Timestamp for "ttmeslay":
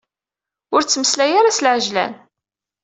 0.83-1.31